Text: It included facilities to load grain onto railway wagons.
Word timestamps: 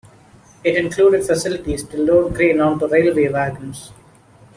It 0.63 0.77
included 0.77 1.27
facilities 1.27 1.83
to 1.83 1.97
load 1.99 2.33
grain 2.33 2.59
onto 2.59 2.87
railway 2.87 3.27
wagons. 3.27 3.91